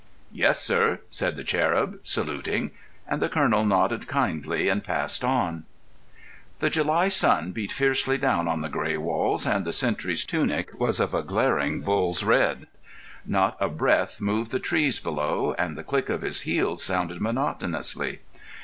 [0.31, 2.71] "Yes, sir," said the cherub, saluting;
[3.07, 5.63] and the colonel nodded kindly and passed on.
[6.57, 10.99] The July sun beat fiercely down on the grey walls, and the sentry's tunic was
[10.99, 12.65] of a glaring bull's red.
[13.27, 18.21] Not a breath moved the trees below, and the click of his heels sounded monotonously.